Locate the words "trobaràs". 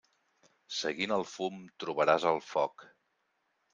1.85-2.27